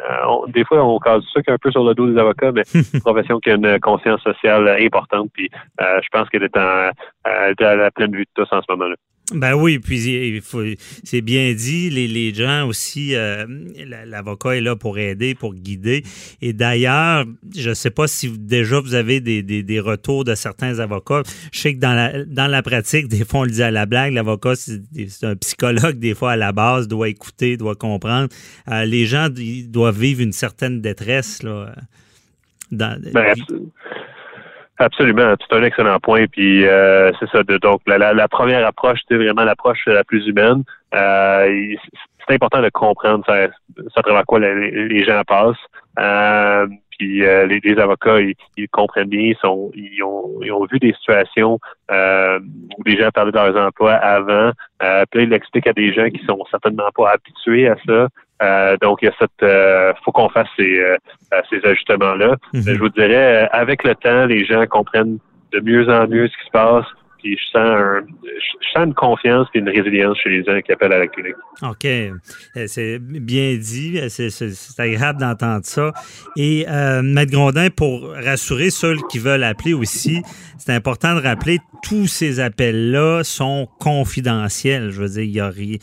Euh, 0.00 0.46
des 0.48 0.64
fois, 0.64 0.84
on 0.84 0.98
casse 0.98 1.22
ça 1.32 1.40
un 1.46 1.58
peu 1.58 1.70
sur 1.70 1.84
le 1.84 1.94
dos 1.94 2.10
des 2.10 2.18
avocats, 2.18 2.52
mais 2.52 2.62
une 2.74 3.00
profession 3.00 3.38
qui 3.40 3.50
a 3.50 3.54
une 3.54 3.78
conscience 3.80 4.22
sociale 4.22 4.68
importante. 4.80 5.30
Puis 5.32 5.50
euh, 5.80 6.00
je 6.02 6.08
pense 6.12 6.28
qu'elle 6.28 6.42
est, 6.42 6.56
en, 6.56 6.90
est 7.26 7.62
à 7.62 7.76
la 7.76 7.90
pleine 7.90 8.12
vue 8.12 8.24
de 8.24 8.30
tous 8.34 8.48
en 8.52 8.60
ce 8.60 8.66
moment-là. 8.70 8.96
Ben 9.32 9.54
oui, 9.54 9.78
puis 9.78 10.42
c'est 11.02 11.22
bien 11.22 11.54
dit, 11.54 11.88
les, 11.88 12.06
les 12.06 12.34
gens 12.34 12.68
aussi, 12.68 13.14
euh, 13.14 13.46
l'avocat 14.06 14.56
est 14.56 14.60
là 14.60 14.76
pour 14.76 14.98
aider, 14.98 15.34
pour 15.34 15.54
guider. 15.54 16.02
Et 16.42 16.52
d'ailleurs, 16.52 17.24
je 17.56 17.70
ne 17.70 17.74
sais 17.74 17.90
pas 17.90 18.06
si 18.06 18.28
déjà 18.36 18.80
vous 18.80 18.94
avez 18.94 19.20
des, 19.20 19.42
des, 19.42 19.62
des, 19.62 19.80
retours 19.80 20.24
de 20.24 20.34
certains 20.34 20.78
avocats. 20.78 21.22
Je 21.52 21.58
sais 21.58 21.74
que 21.74 21.80
dans 21.80 21.94
la, 21.94 22.22
dans 22.26 22.48
la 22.48 22.62
pratique, 22.62 23.08
des 23.08 23.24
fois 23.24 23.40
on 23.40 23.44
le 23.44 23.50
dit 23.50 23.62
à 23.62 23.70
la 23.70 23.86
blague, 23.86 24.12
l'avocat 24.12 24.56
c'est 24.56 24.82
un 25.22 25.36
psychologue, 25.36 25.98
des 25.98 26.14
fois 26.14 26.32
à 26.32 26.36
la 26.36 26.52
base, 26.52 26.86
doit 26.86 27.08
écouter, 27.08 27.56
doit 27.56 27.76
comprendre. 27.76 28.28
Euh, 28.70 28.84
les 28.84 29.06
gens 29.06 29.28
ils 29.38 29.70
doivent 29.84 30.00
vivre 30.00 30.22
une 30.22 30.32
certaine 30.32 30.80
détresse. 30.80 31.42
Là, 31.42 31.74
dans, 32.70 33.00
ben, 33.12 33.34
Absolument, 34.78 35.34
c'est 35.38 35.56
un 35.56 35.62
excellent 35.62 36.00
point. 36.00 36.26
Puis 36.26 36.66
euh, 36.66 37.12
c'est 37.20 37.28
ça. 37.30 37.42
De, 37.44 37.58
donc 37.58 37.80
la, 37.86 38.12
la, 38.12 38.28
première 38.28 38.66
approche, 38.66 38.98
c'est 39.08 39.16
vraiment 39.16 39.44
l'approche 39.44 39.86
la 39.86 40.02
plus 40.02 40.26
humaine. 40.26 40.64
Euh, 40.94 41.74
c'est 42.26 42.34
important 42.34 42.60
de 42.60 42.70
comprendre 42.70 43.24
ça, 43.26 43.46
ça 43.46 44.00
à 44.00 44.02
travers 44.02 44.24
quoi 44.24 44.40
les, 44.40 45.04
gens 45.04 45.22
passent. 45.26 45.56
Euh, 46.00 46.66
puis 46.98 47.24
euh, 47.24 47.46
les, 47.46 47.60
les, 47.62 47.78
avocats, 47.78 48.20
ils, 48.20 48.68
comprennent 48.68 49.08
bien, 49.08 49.32
ils, 49.32 49.36
sont, 49.40 49.70
ils, 49.74 50.02
ont, 50.02 50.40
ils 50.42 50.52
ont 50.52 50.64
vu 50.70 50.78
des 50.78 50.92
situations 50.94 51.58
euh, 51.90 52.38
où 52.78 52.82
les 52.84 52.96
gens 52.96 53.10
parlaient 53.10 53.32
de 53.32 53.36
leurs 53.36 53.66
emplois 53.66 53.94
avant. 53.94 54.52
Euh, 54.82 55.04
puis 55.10 55.20
là, 55.20 55.24
ils 55.24 55.28
l'expliquent 55.28 55.66
à 55.66 55.72
des 55.72 55.92
gens 55.92 56.08
qui 56.08 56.24
sont 56.24 56.38
certainement 56.50 56.90
pas 56.94 57.10
habitués 57.10 57.68
à 57.68 57.76
ça. 57.86 58.08
Euh, 58.42 58.76
donc, 58.80 58.98
il 59.02 59.06
y 59.06 59.08
a 59.08 59.14
cette, 59.18 59.42
euh, 59.42 59.92
faut 60.04 60.12
qu'on 60.12 60.28
fasse 60.28 60.48
ces, 60.56 60.78
euh, 60.78 60.96
ces 61.50 61.64
ajustements-là. 61.64 62.36
Mhm. 62.52 62.62
Je 62.66 62.78
vous 62.78 62.88
dirais, 62.88 63.48
avec 63.52 63.84
le 63.84 63.94
temps, 63.94 64.26
les 64.26 64.44
gens 64.44 64.64
comprennent 64.66 65.18
de 65.52 65.60
mieux 65.60 65.88
en 65.88 66.08
mieux 66.08 66.28
ce 66.28 66.36
qui 66.36 66.46
se 66.46 66.50
passe. 66.50 66.86
Puis 67.22 67.38
je 67.38 67.52
sens, 67.52 67.66
un, 67.66 68.00
je 68.22 68.68
sens 68.74 68.84
une 68.84 68.92
confiance 68.92 69.48
et 69.54 69.58
une 69.58 69.70
résilience 69.70 70.18
chez 70.18 70.28
les 70.28 70.44
gens 70.44 70.60
qui 70.60 70.72
appellent 70.72 70.92
à 70.92 70.98
la 70.98 71.06
clinique. 71.06 71.36
OK. 71.62 71.86
C'est 72.66 72.98
bien 72.98 73.56
dit. 73.56 73.98
C'est 74.10 74.78
agréable 74.78 75.20
d'entendre 75.20 75.64
ça. 75.64 75.92
Et 76.36 76.66
Maître 77.02 77.32
Grondin, 77.32 77.70
pour 77.70 78.10
rassurer 78.10 78.68
ceux 78.68 78.96
qui 79.08 79.18
veulent 79.18 79.44
appeler 79.44 79.72
aussi, 79.72 80.20
c'est 80.58 80.74
important 80.74 81.14
de 81.14 81.22
rappeler 81.22 81.60
tous 81.82 82.08
ces 82.08 82.40
appels-là 82.40 83.22
sont 83.24 83.68
confidentiels. 83.80 84.90
Je 84.90 85.00
veux 85.00 85.08
dire, 85.08 85.22
il 85.22 85.30
y 85.30 85.40
a 85.40 85.48
rien. 85.48 85.78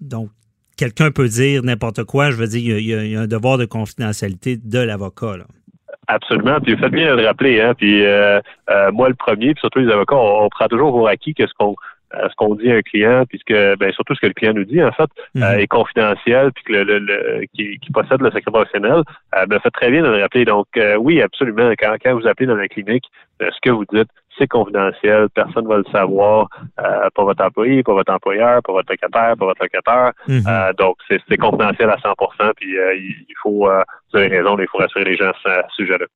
donc, 0.00 0.30
quelqu'un 0.76 1.10
peut 1.10 1.28
dire 1.28 1.62
n'importe 1.62 2.04
quoi. 2.04 2.30
Je 2.30 2.36
veux 2.36 2.46
dire, 2.46 2.78
il 2.78 2.86
y, 2.86 3.16
a, 3.16 3.20
un 3.20 3.26
devoir 3.26 3.58
de 3.58 3.64
confidentialité 3.64 4.56
de 4.56 4.78
l'avocat. 4.78 5.36
Absolument. 6.06 6.60
Puis 6.60 6.74
vous 6.74 6.80
faites 6.80 6.92
bien 6.92 7.14
de 7.14 7.20
le 7.20 7.26
rappeler. 7.26 7.60
Hein? 7.60 7.74
Puis 7.74 8.04
euh, 8.04 8.40
euh, 8.70 8.92
moi, 8.92 9.08
le 9.08 9.14
premier, 9.14 9.54
puis 9.54 9.60
surtout 9.60 9.80
les 9.80 9.92
avocats, 9.92 10.16
on, 10.16 10.48
prend 10.48 10.66
toujours 10.66 10.94
au 10.94 11.06
acquis 11.06 11.34
que 11.34 11.46
ce 11.46 11.52
qu'on 11.58 11.74
euh, 12.14 12.28
ce 12.28 12.34
qu'on 12.36 12.54
dit 12.54 12.70
à 12.70 12.76
un 12.76 12.82
client, 12.82 13.24
puisque 13.28 13.52
ben, 13.52 13.90
surtout 13.92 14.14
ce 14.14 14.20
que 14.20 14.26
le 14.26 14.34
client 14.34 14.52
nous 14.52 14.64
dit, 14.64 14.82
en 14.82 14.92
fait, 14.92 15.08
mhm. 15.34 15.58
est 15.58 15.66
confidentiel, 15.66 16.52
puis 16.52 16.64
que 16.64 16.72
le, 16.72 16.98
le, 16.98 17.44
qui, 17.54 17.78
possède 17.92 18.20
le 18.20 18.30
secret 18.30 18.52
professionnel, 18.52 19.02
ben, 19.48 19.58
fait 19.58 19.70
très 19.70 19.90
bien 19.90 20.02
de 20.02 20.08
le 20.08 20.20
rappeler. 20.20 20.44
Donc, 20.44 20.66
oui, 21.00 21.20
absolument. 21.20 21.72
Quand, 21.76 21.96
quand 22.04 22.14
vous 22.14 22.28
appelez 22.28 22.46
dans 22.46 22.54
la 22.54 22.68
clinique, 22.68 23.04
ce 23.40 23.58
que 23.62 23.70
vous 23.70 23.84
dites, 23.92 24.08
c'est 24.38 24.48
confidentiel, 24.48 25.28
personne 25.34 25.64
ne 25.64 25.68
va 25.68 25.76
le 25.78 25.84
savoir, 25.92 26.48
euh, 26.80 27.08
pas 27.14 27.24
votre 27.24 27.44
employé, 27.44 27.82
pas 27.82 27.92
votre 27.92 28.12
employeur, 28.12 28.62
pas 28.62 28.72
votre 28.72 28.90
locataire, 28.90 29.34
pas 29.38 29.46
votre 29.46 29.62
locataire. 29.62 30.12
Mhm. 30.28 30.42
euh, 30.46 30.72
donc, 30.74 30.96
c'est 31.08 31.36
confidentiel 31.36 31.90
à 31.90 31.96
100% 31.96 32.52
puis 32.56 32.78
euh, 32.78 32.94
il 32.96 33.34
faut, 33.42 33.68
euh, 33.68 33.82
vous 34.12 34.18
avez 34.18 34.28
raison, 34.28 34.56
il 34.58 34.66
faut 34.70 34.78
rassurer 34.78 35.04
les 35.04 35.16
gens 35.16 35.30
à 35.30 35.62
ce 35.68 35.84
sujet-là. 35.84 36.06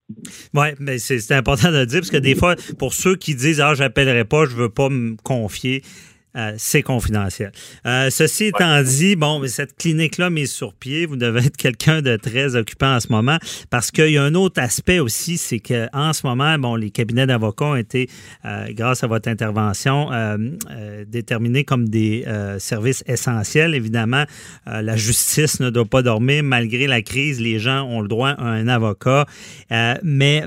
Oui, 0.54 0.68
mais 0.78 0.98
c'est 0.98 1.34
important 1.34 1.70
de 1.70 1.78
le 1.78 1.87
dire, 1.87 2.00
parce 2.00 2.10
que 2.10 2.16
des 2.16 2.34
fois, 2.34 2.54
pour 2.78 2.92
ceux 2.92 3.16
qui 3.16 3.34
disent 3.34 3.60
«Ah, 3.62 3.75
j'appellerai 3.75 4.25
pas, 4.25 4.44
je 4.44 4.56
veux 4.56 4.70
pas 4.70 4.88
me 4.88 5.16
confier», 5.22 5.82
euh, 6.37 6.52
c'est 6.58 6.82
confidentiel. 6.82 7.52
Euh, 7.87 8.11
ceci 8.11 8.44
étant 8.44 8.82
dit, 8.82 9.16
bon, 9.16 9.42
cette 9.47 9.76
clinique-là 9.76 10.30
mise 10.30 10.52
sur 10.52 10.75
pied, 10.75 11.06
vous 11.06 11.16
devez 11.16 11.47
être 11.47 11.56
quelqu'un 11.56 12.02
de 12.02 12.16
très 12.16 12.54
occupant 12.54 12.97
en 12.97 13.00
ce 13.00 13.08
moment 13.11 13.38
parce 13.70 13.90
qu'il 13.90 14.11
y 14.11 14.18
a 14.18 14.23
un 14.23 14.35
autre 14.35 14.61
aspect 14.61 14.99
aussi, 14.99 15.38
c'est 15.38 15.58
qu'en 15.58 16.12
ce 16.12 16.26
moment, 16.26 16.58
bon, 16.58 16.76
les 16.76 16.90
cabinets 16.90 17.26
d'avocats 17.26 17.64
ont 17.64 17.76
été, 17.76 18.08
euh, 18.44 18.66
grâce 18.73 19.02
à 19.02 19.06
votre 19.06 19.28
intervention, 19.28 20.11
déterminés 21.06 21.64
comme 21.64 21.88
des 21.88 22.25
services 22.58 23.02
essentiels. 23.06 23.75
Évidemment, 23.75 24.25
la 24.66 24.97
justice 24.97 25.61
ne 25.61 25.70
doit 25.70 25.85
pas 25.85 26.02
dormir. 26.02 26.42
Malgré 26.42 26.87
la 26.87 27.02
crise, 27.02 27.40
les 27.40 27.58
gens 27.58 27.82
ont 27.82 28.00
le 28.00 28.08
droit 28.08 28.30
à 28.30 28.44
un 28.44 28.68
avocat. 28.68 29.26
mais 30.02 30.44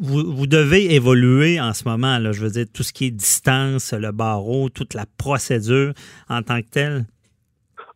vous, 0.00 0.34
vous, 0.34 0.46
devez 0.46 0.94
évoluer 0.94 1.60
en 1.60 1.74
ce 1.74 1.84
moment, 1.84 2.18
là, 2.18 2.32
je 2.32 2.40
veux 2.40 2.50
dire, 2.50 2.66
tout 2.72 2.82
ce 2.82 2.92
qui 2.92 3.06
est 3.06 3.10
distance, 3.10 3.92
le 3.92 4.12
barreau, 4.12 4.68
toute 4.70 4.94
la 4.94 5.04
procédure 5.18 5.92
en 6.28 6.42
tant 6.42 6.62
que 6.62 6.68
telle? 6.68 7.06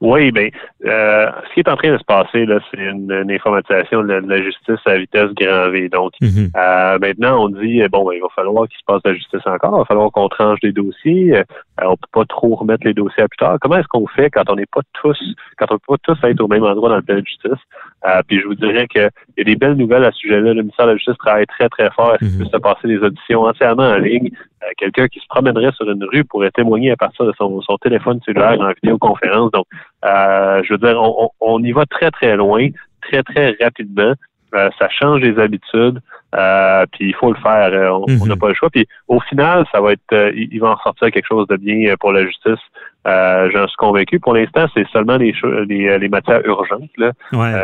Oui, 0.01 0.33
bien, 0.33 0.49
euh, 0.87 1.31
ce 1.49 1.55
qui 1.55 1.61
est 1.61 1.69
en 1.69 1.77
train 1.77 1.93
de 1.93 1.99
se 1.99 2.05
passer, 2.05 2.47
là, 2.47 2.59
c'est 2.71 2.81
une, 2.81 3.13
informatisation 3.31 4.03
de 4.03 4.15
la, 4.15 4.43
justice 4.43 4.81
à 4.87 4.97
vitesse 4.97 5.31
grand 5.35 5.71
V. 5.71 5.91
Donc, 5.91 6.13
mhm. 6.23 6.49
euh, 6.57 6.99
maintenant, 6.99 7.45
on 7.45 7.49
dit, 7.51 7.83
bon, 7.93 8.07
ben, 8.07 8.15
il 8.15 8.23
va 8.23 8.29
falloir 8.35 8.67
qu'il 8.67 8.79
se 8.79 8.85
passe 8.87 9.03
de 9.03 9.11
la 9.11 9.15
justice 9.15 9.47
encore, 9.47 9.75
il 9.75 9.79
va 9.81 9.85
falloir 9.85 10.11
qu'on 10.11 10.29
tranche 10.31 10.61
des 10.61 10.73
dossiers, 10.73 11.37
euh, 11.37 11.45
on 11.83 11.97
peut 11.97 12.09
pas 12.13 12.25
trop 12.25 12.55
remettre 12.55 12.87
les 12.87 12.95
dossiers 12.95 13.25
à 13.25 13.29
plus 13.29 13.37
tard. 13.37 13.59
Comment 13.61 13.77
est-ce 13.77 13.89
qu'on 13.89 14.07
fait 14.07 14.31
quand 14.31 14.49
on 14.49 14.57
n'est 14.57 14.67
pas 14.67 14.81
tous, 14.95 15.19
quand 15.59 15.67
on 15.71 15.79
peut 15.79 15.97
pas 15.99 16.15
tous 16.15 16.27
être 16.27 16.41
au 16.41 16.49
même 16.49 16.65
endroit 16.65 16.89
dans 16.89 16.97
le 16.97 17.03
plan 17.03 17.17
de 17.17 17.27
justice? 17.27 17.61
Euh, 18.07 18.23
puis 18.27 18.41
je 18.41 18.47
vous 18.47 18.55
dirais 18.55 18.87
qu'il 18.89 19.03
y 19.03 19.41
a 19.41 19.45
des 19.45 19.57
belles 19.57 19.75
nouvelles 19.75 20.05
à 20.05 20.13
ce 20.13 20.19
sujet-là. 20.19 20.55
Le 20.55 20.63
ministère 20.63 20.87
de 20.87 20.93
la 20.93 20.97
Justice 20.97 21.19
travaille 21.19 21.47
très, 21.47 21.69
très 21.69 21.91
fort 21.91 22.13
à 22.13 22.15
ce 22.15 22.25
qu'il 22.25 22.39
puisse 22.39 22.51
se 22.51 22.57
passer 22.57 22.89
des 22.89 22.99
auditions 22.99 23.43
entièrement 23.43 23.91
en 23.91 23.99
ligne? 23.99 24.31
Quelqu'un 24.77 25.09
qui 25.09 25.21
se 25.21 25.27
promènerait 25.29 25.73
sur 25.73 25.91
une 25.91 26.05
rue 26.05 26.25
pourrait 26.25 26.51
témoigner 26.51 26.91
à 26.91 26.97
partir 26.97 27.25
de 27.25 27.33
son, 27.39 27.61
téléphone 27.81 28.21
cellulaire 28.25 28.61
en 28.61 28.73
vidéoconférence. 28.73 29.51
Donc, 29.53 29.67
euh, 30.05 30.63
je 30.65 30.75
veux 30.75 30.79
dire, 30.79 31.01
on, 31.41 31.63
y 31.63 31.73
va 31.73 31.87
très, 31.87 32.11
très 32.11 32.37
loin, 32.37 32.69
très, 33.01 33.23
très 33.23 33.57
rapidement. 33.61 34.13
Euh, 34.55 34.69
ça 34.79 34.89
change 34.89 35.21
les 35.21 35.39
habitudes, 35.39 36.01
euh, 36.35 36.87
puis 36.93 37.09
il 37.09 37.15
faut 37.15 37.33
le 37.33 37.41
faire. 37.41 37.93
on 37.93 38.07
n'a 38.07 38.35
mhm. 38.35 38.39
pas 38.39 38.49
le 38.49 38.55
choix. 38.55 38.71
Puis 38.71 38.87
au 39.09 39.21
final, 39.21 39.65
ça 39.73 39.81
va 39.81 39.93
être, 39.93 40.33
il, 40.35 40.59
va 40.61 40.71
en 40.71 40.79
sortir 40.79 41.11
quelque 41.11 41.27
chose 41.27 41.47
de 41.49 41.57
bien 41.57 41.95
pour 41.99 42.13
la 42.13 42.25
justice. 42.25 42.61
J'en 43.05 43.67
suis 43.67 43.77
convaincu. 43.79 44.21
Pour 44.21 44.35
l'instant, 44.35 44.67
c'est 44.75 44.87
seulement 44.89 45.17
les, 45.17 45.35
les, 45.69 45.99
les, 45.99 46.09
matières 46.09 46.45
urgentes 46.45 46.91
là, 46.99 47.13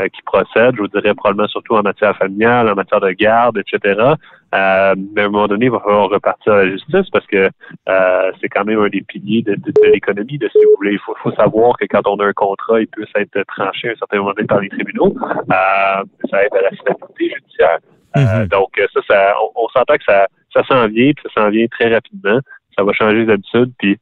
qui 0.09 0.23
procèdent. 0.23 0.77
Je 0.77 0.81
vous 0.81 0.89
dirais 0.89 1.15
probablement 1.15 1.49
surtout 1.49 1.75
en 1.75 1.83
matière 1.83 2.17
familiale, 2.17 2.69
en 2.69 2.75
matière 2.75 3.01
de 3.01 3.11
garde, 3.11 3.59
etc. 3.59 4.15
Euh, 4.55 4.95
mais 5.15 5.23
à 5.23 5.25
un 5.25 5.29
moment 5.29 5.49
donné, 5.49 5.67
il 5.67 5.71
va 5.71 5.81
falloir 5.81 6.09
repartir 6.09 6.53
à 6.53 6.65
la 6.65 6.71
justice 6.71 7.11
parce 7.11 7.27
que 7.27 7.51
euh, 7.89 8.33
c'est 8.41 8.49
quand 8.49 8.65
même 8.65 8.79
un 8.79 8.89
des 8.89 9.03
piliers 9.03 9.43
de, 9.43 9.57
l'économie, 9.83 10.39
de, 10.39 10.49
si 10.49 10.59
vous 10.59 10.77
voulez. 10.77 10.93
Il 10.93 10.99
faut, 11.01 11.15
faut, 11.23 11.33
savoir 11.33 11.77
que 11.77 11.87
quand 11.87 12.07
on 12.07 12.17
a 12.17 12.27
un 12.27 12.33
contrat, 12.33 12.81
il 12.81 12.87
peut 12.87 13.05
être 13.17 13.43
tranché 13.49 13.89
à 13.89 13.93
un 13.93 13.97
certain 13.97 14.19
moment 14.19 14.33
donné 14.33 14.47
par 14.47 14.61
les 14.61 14.69
tribunaux. 14.69 15.15
Euh, 15.21 16.05
ça 16.31 16.45
aide 16.45 16.55
à 16.55 16.63
la 16.63 16.71
stabilité 16.77 17.35
judiciaire. 17.35 17.79
Mm-hmm. 18.17 18.49
donc, 18.49 18.69
ça, 18.77 19.01
ça 19.09 19.35
on, 19.55 19.69
s'entend 19.69 19.97
que 19.97 20.05
ça, 20.05 20.27
ça 20.53 20.63
s'en 20.65 20.87
vient, 20.89 21.13
puis 21.13 21.25
ça 21.25 21.43
s'en 21.43 21.51
vient 21.51 21.67
très 21.69 21.93
rapidement. 21.93 22.41
Ça 22.77 22.85
va 22.85 22.93
changer 22.93 23.25
les 23.25 23.33
habitudes, 23.33 23.73
puis 23.79 23.99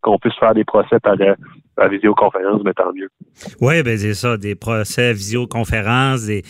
qu'on 0.00 0.18
puisse 0.18 0.36
faire 0.36 0.54
des 0.54 0.64
procès 0.64 0.98
par, 1.00 1.16
la 1.78 1.88
visioconférence, 1.88 2.60
mais 2.64 2.74
tant 2.74 2.92
mieux. 2.92 3.08
Oui, 3.60 3.82
ben 3.82 3.96
c'est 3.96 4.14
ça, 4.14 4.36
des 4.36 4.54
procès 4.54 5.12
visioconférence, 5.14 6.22
des, 6.22 6.42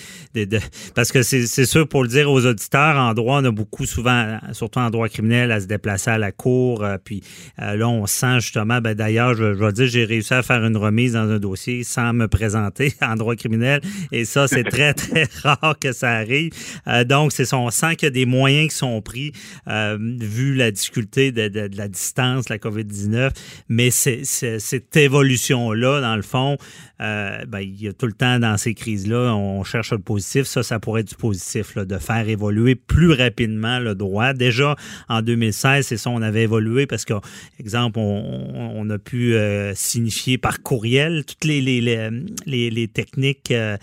parce 0.94 1.12
que 1.12 1.22
c'est 1.22 1.66
sûr, 1.66 1.86
pour 1.86 2.02
le 2.02 2.08
dire 2.08 2.30
aux 2.30 2.44
auditeurs, 2.44 2.96
en 2.96 3.14
droit, 3.14 3.40
on 3.40 3.44
a 3.44 3.50
beaucoup 3.50 3.86
souvent, 3.86 4.38
surtout 4.52 4.80
en 4.80 4.90
droit 4.90 5.08
criminel, 5.08 5.52
à 5.52 5.60
se 5.60 5.66
déplacer 5.66 6.10
à 6.10 6.18
la 6.18 6.32
cour. 6.32 6.82
Euh, 6.82 6.96
puis 7.02 7.22
euh, 7.60 7.76
là, 7.76 7.88
on 7.88 8.06
sent 8.06 8.40
justement, 8.40 8.80
ben, 8.80 8.94
d'ailleurs, 8.94 9.34
je, 9.34 9.54
je 9.54 9.64
vais 9.64 9.72
dire, 9.72 9.86
j'ai 9.86 10.04
réussi 10.04 10.34
à 10.34 10.42
faire 10.42 10.64
une 10.64 10.76
remise 10.76 11.12
dans 11.12 11.30
un 11.30 11.38
dossier 11.38 11.84
sans 11.84 12.12
me 12.12 12.26
présenter 12.26 12.94
en 13.02 13.14
droit 13.14 13.36
criminel. 13.36 13.80
Et 14.10 14.24
ça, 14.24 14.48
c'est 14.48 14.64
très, 14.70 14.94
très 14.94 15.28
rare 15.42 15.76
que 15.80 15.92
ça 15.92 16.10
arrive. 16.10 16.52
Euh, 16.88 17.04
donc, 17.04 17.32
c'est 17.32 17.52
on 17.54 17.70
sent 17.70 17.96
qu'il 17.96 18.06
y 18.06 18.10
a 18.10 18.10
des 18.10 18.24
moyens 18.24 18.70
qui 18.70 18.76
sont 18.76 19.02
pris, 19.02 19.32
vu 19.66 20.54
la 20.54 20.70
difficulté 20.70 21.32
de, 21.32 21.48
de, 21.48 21.76
la 21.76 21.86
distance, 21.88 22.48
la 22.48 22.56
COVID-19. 22.56 23.30
Mais 23.68 23.90
c'est 23.90 24.90
évolution-là, 25.12 26.00
dans 26.00 26.16
le 26.16 26.22
fond, 26.22 26.56
euh, 27.00 27.44
ben, 27.46 27.60
il 27.60 27.82
y 27.82 27.88
a 27.88 27.92
tout 27.92 28.06
le 28.06 28.12
temps 28.12 28.38
dans 28.38 28.56
ces 28.56 28.74
crises-là, 28.74 29.34
on 29.34 29.62
cherche 29.64 29.92
le 29.92 29.98
positif. 29.98 30.44
Ça, 30.44 30.62
ça 30.62 30.80
pourrait 30.80 31.02
être 31.02 31.08
du 31.08 31.14
positif, 31.16 31.74
là, 31.74 31.84
de 31.84 31.98
faire 31.98 32.28
évoluer 32.28 32.74
plus 32.74 33.12
rapidement 33.12 33.78
le 33.78 33.94
droit. 33.94 34.32
Déjà, 34.32 34.76
en 35.08 35.20
2016, 35.20 35.86
c'est 35.86 35.96
ça, 35.96 36.10
on 36.10 36.22
avait 36.22 36.42
évolué 36.42 36.86
parce 36.86 37.04
que, 37.04 37.14
exemple, 37.60 37.98
on, 37.98 38.88
a 38.90 38.98
pu 38.98 39.34
euh, 39.34 39.74
signifier 39.74 40.38
par 40.38 40.62
courriel 40.62 41.24
toutes 41.24 41.44
les, 41.44 41.60
les, 41.60 42.10
les, 42.46 42.88
techniques, 42.88 43.52
euh, 43.52 43.76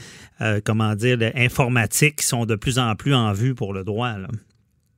comment 0.63 0.95
dire, 0.95 1.17
informatiques 1.35 2.17
qui 2.17 2.25
sont 2.25 2.45
de 2.45 2.55
plus 2.55 2.79
en 2.79 2.95
plus 2.95 3.13
en 3.13 3.31
vue 3.33 3.55
pour 3.55 3.73
le 3.73 3.83
droit. 3.83 4.15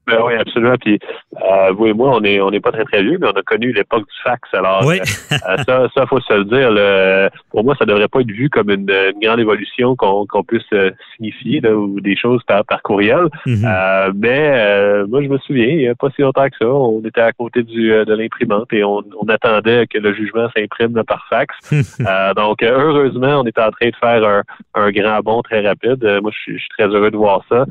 Ben 0.07 0.17
oui, 0.25 0.33
absolument. 0.33 0.75
Puis 0.79 0.99
euh, 1.35 1.71
vous 1.73 1.87
et 1.87 1.93
moi, 1.93 2.11
on 2.15 2.23
est 2.23 2.41
on 2.41 2.49
n'est 2.49 2.59
pas 2.59 2.71
très 2.71 2.85
très 2.85 3.03
vieux, 3.03 3.17
mais 3.21 3.27
on 3.27 3.37
a 3.37 3.43
connu 3.43 3.71
l'époque 3.71 4.01
du 4.01 4.21
fax. 4.23 4.41
Alors 4.53 4.83
oui. 4.85 4.99
Euh, 4.99 5.35
euh, 5.49 5.57
ça, 5.65 5.87
ça 5.95 6.05
faut 6.07 6.19
se 6.19 6.33
le 6.33 6.45
dire. 6.45 7.31
pour 7.51 7.63
moi, 7.63 7.75
ça 7.77 7.85
devrait 7.85 8.07
pas 8.07 8.21
être 8.21 8.31
vu 8.31 8.49
comme 8.49 8.69
une, 8.69 8.91
grande 9.21 9.39
évolution 9.39 9.95
qu'on 9.95 10.25
qu'on 10.25 10.43
puisse 10.43 10.67
signifier 11.15 11.61
là, 11.61 11.73
ou 11.73 11.99
des 12.01 12.15
choses 12.15 12.41
par, 12.43 12.65
par 12.65 12.81
courriel. 12.81 13.27
Mhm. 13.45 14.13
mais 14.15 15.05
moi, 15.07 15.21
je 15.21 15.27
me 15.27 15.37
souviens, 15.39 15.67
il 15.67 15.77
n'y 15.77 15.87
a 15.87 15.95
pas 15.95 16.09
si 16.15 16.21
longtemps 16.21 16.47
que 16.49 16.57
ça, 16.59 16.67
on 16.67 17.01
était 17.05 17.21
à 17.21 17.31
côté 17.31 17.63
du 17.63 17.89
de 17.89 18.13
l'imprimante 18.13 18.73
et 18.73 18.83
on, 18.83 19.03
on, 19.19 19.27
attendait 19.29 19.87
que 19.87 19.97
le 19.97 20.13
jugement 20.13 20.49
s'imprime 20.55 21.01
par 21.03 21.25
fax. 21.29 21.55
donc 22.35 22.63
heureusement, 22.63 23.41
on 23.41 23.45
est 23.45 23.59
en 23.59 23.71
train 23.71 23.89
de 23.89 23.95
faire 23.95 24.23
un, 24.27 24.43
un 24.75 24.91
grand 24.91 25.19
bond 25.19 25.41
très 25.41 25.65
rapide. 25.65 26.03
moi, 26.21 26.31
je 26.33 26.53
suis, 26.53 26.67
très 26.77 26.87
heureux 26.87 27.11
de 27.11 27.17
voir 27.17 27.43
ça. 27.49 27.65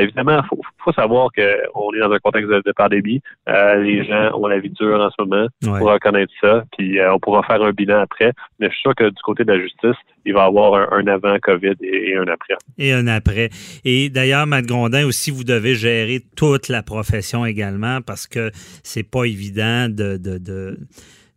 évidemment, 0.00 0.40
il 0.42 0.48
faut, 0.48 0.60
faut 0.84 0.92
savoir 0.92 1.30
que 1.36 1.42
on 1.74 1.92
est 1.94 2.00
dans 2.00 2.10
un 2.10 2.18
contexte 2.18 2.50
de, 2.50 2.72
pandémie. 2.72 3.20
Euh, 3.48 3.76
les 3.82 4.04
gens 4.04 4.36
ont 4.38 4.46
la 4.46 4.58
vie 4.58 4.70
dure 4.70 5.00
en 5.00 5.10
ce 5.10 5.22
moment. 5.22 5.46
On 5.66 5.78
pourra 5.78 5.94
reconnaître 5.94 6.32
ça, 6.40 6.64
puis 6.76 6.98
euh, 6.98 7.14
on 7.14 7.18
pourra 7.18 7.42
faire 7.42 7.62
un 7.62 7.72
bilan 7.72 8.00
après. 8.00 8.32
Mais 8.58 8.68
je 8.68 8.72
suis 8.72 8.82
sûr 8.82 8.94
que 8.94 9.08
du 9.08 9.22
côté 9.22 9.44
de 9.44 9.52
la 9.52 9.60
justice, 9.60 9.96
il 10.24 10.34
va 10.34 10.44
y 10.44 10.46
avoir 10.46 10.92
un, 10.92 11.06
avant 11.06 11.38
COVID 11.40 11.74
et, 11.82 12.16
un 12.16 12.26
après. 12.28 12.54
Et 12.78 12.92
un 12.92 13.06
après. 13.06 13.50
Et 13.84 14.08
d'ailleurs, 14.08 14.46
Matt 14.46 14.66
Grondin, 14.66 15.06
aussi, 15.06 15.30
vous 15.30 15.44
devez 15.44 15.74
gérer 15.74 16.20
toute 16.36 16.68
la 16.68 16.82
profession 16.82 17.44
également 17.44 18.00
parce 18.00 18.26
que 18.26 18.50
c'est 18.82 19.08
pas 19.08 19.24
évident 19.24 19.88
de, 19.88 20.16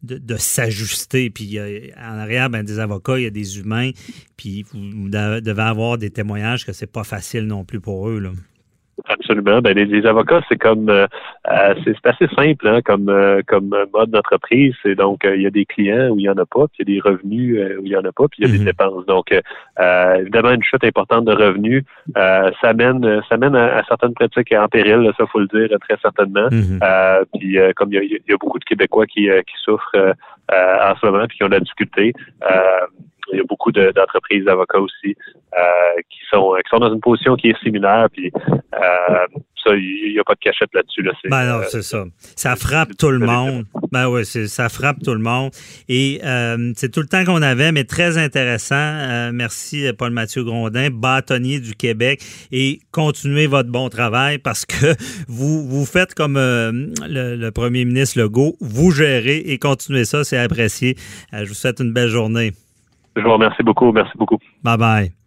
de 0.06 0.38
s'ajuster. 0.38 1.30
Puis 1.30 1.60
en 1.60 2.18
arrière, 2.18 2.50
ben, 2.50 2.64
des 2.64 2.80
avocats, 2.80 3.18
il 3.18 3.24
y 3.24 3.28
a 3.28 3.32
des 3.32 3.60
humains. 3.60 3.92
Puis 4.38 4.66
vous 4.74 5.10
devez 5.10 5.62
avoir 5.62 5.98
des 5.98 6.12
témoignages 6.12 6.66
que 6.66 6.74
c'est 6.74 6.92
pas 6.92 7.04
facile 7.04 7.48
non 7.48 7.66
plus 7.66 7.80
pour 7.80 8.10
eux. 8.10 8.20
Là. 8.20 8.32
Absolument. 9.08 9.62
Ben, 9.62 9.78
les, 9.78 10.06
avocats, 10.06 10.42
c'est 10.48 10.58
comme 10.58 10.90
euh, 10.90 11.06
euh, 11.52 11.76
c'est 11.84 12.08
assez 12.08 12.28
simple 12.34 12.68
hein, 12.68 12.80
comme 12.84 13.10
euh, 13.10 13.42
comme 13.46 13.76
mode 13.94 14.12
d'entreprise. 14.12 14.74
C'est 14.82 14.96
donc 14.96 15.22
il 15.26 15.42
y 15.42 15.46
a 15.46 15.50
des 15.50 15.66
clients 15.66 16.10
où 16.10 16.20
il 16.20 16.24
y 16.24 16.30
en 16.30 16.38
a 16.38 16.46
pas, 16.46 16.68
puis 16.68 16.80
il 16.80 16.90
y 16.90 16.98
a 16.98 17.02
des 17.02 17.10
revenus 17.10 17.60
où 17.80 17.86
il 17.86 17.92
y 17.92 17.98
en 17.98 18.06
a 18.06 18.12
pas, 18.12 18.28
puis 18.30 18.42
il 18.42 18.48
y 18.48 18.50
a 18.50 18.52
des 18.52 18.64
mm-hmm. 18.64 18.66
dépenses. 18.66 19.06
Donc 19.06 19.34
évidemment 20.20 20.52
une 20.52 20.64
chute 20.64 20.84
importante 20.84 21.26
de 21.26 21.34
revenus, 21.34 21.84
ça 22.16 22.74
mène 22.74 23.22
ça 23.28 23.38
mène 23.38 23.56
à, 23.56 23.84
certaines 23.88 24.14
pratiques 24.14 24.54
en 24.54 24.68
péril, 24.68 25.12
ça 25.18 25.26
faut 25.28 25.40
le 25.40 25.48
dire 25.48 25.78
très 25.82 25.98
certainement. 26.02 26.48
Mm-hmm. 26.50 27.26
puis 27.38 27.58
comme 27.76 27.92
il 27.92 28.22
y, 28.28 28.34
a, 28.34 28.38
beaucoup 28.38 28.60
de 28.60 28.66
Québécois 28.66 29.06
qui, 29.08 29.28
qui 29.28 29.56
souffrent 29.64 30.16
en 30.50 30.96
ce 30.96 31.06
moment 31.06 31.26
puis 31.28 31.38
qui 31.38 31.44
ont 31.44 31.48
de 31.48 31.54
la 31.54 31.60
difficulté 31.60 32.14
il 33.34 33.38
y 33.38 33.42
a 33.42 33.44
beaucoup 33.48 33.72
d'entreprises 33.72 34.46
d'avocats 34.46 34.80
aussi 34.80 35.16
euh, 35.58 36.02
qui 36.10 36.20
sont 36.30 36.54
qui 36.64 36.70
sont 36.70 36.80
dans 36.80 36.94
une 36.94 37.00
position 37.00 37.36
qui 37.36 37.50
est 37.50 37.64
similaire. 37.64 38.08
Puis 38.12 38.32
euh, 38.36 39.26
ça, 39.64 39.74
il 39.76 40.12
n'y 40.12 40.20
a 40.20 40.24
pas 40.24 40.36
de 40.36 40.40
cachette 40.40 40.70
là-dessus. 40.74 41.02
Là. 41.02 41.12
Ben 41.26 41.46
non, 41.46 41.64
c'est 41.68 41.82
ça. 41.82 42.04
Ça 42.36 42.56
frappe 42.56 42.98
tout 42.98 43.10
le 43.10 43.20
monde. 43.20 43.66
Ben 43.92 44.10
oui, 44.10 44.26
ça 44.26 44.70
frappe 44.70 44.98
tout 45.04 45.14
le 45.14 45.20
monde. 45.20 45.52
Et 45.88 46.20
euh, 46.24 46.74
c'est 46.76 46.92
tout 46.92 47.00
le 47.00 47.08
temps 47.08 47.24
qu'on 47.24 47.42
avait, 47.42 47.72
mais 47.72 47.84
très 47.84 48.18
intéressant. 48.18 49.32
merci, 49.32 49.92
Paul-Mathieu 49.98 50.44
Grondin, 50.44 50.90
bâtonnier 50.92 51.60
du 51.60 51.74
Québec. 51.74 52.22
Et 52.52 52.80
continuez 52.92 53.48
votre 53.48 53.70
bon 53.70 53.90
travail 53.90 54.38
parce 54.38 54.66
que 54.66 54.94
vous, 55.28 55.66
vous 55.68 55.86
faites 55.86 56.14
comme 56.14 56.36
le, 56.36 57.36
le, 57.36 57.52
premier 57.52 57.86
ministre 57.86 58.20
Legault, 58.20 58.56
vous 58.60 58.92
gérez 58.92 59.38
et 59.38 59.58
continuez 59.58 60.06
ça, 60.06 60.24
c'est 60.24 60.38
apprécié. 60.38 60.96
je 61.32 61.46
vous 61.46 61.54
souhaite 61.54 61.80
une 61.80 61.94
belle 61.94 62.10
journée. 62.10 62.52
Je 63.16 63.22
vous 63.22 63.32
remercie 63.34 63.64
beaucoup. 63.64 63.92
Merci 63.92 64.18
beaucoup. 64.18 64.38
Bye 64.64 64.78
bye. 64.78 65.25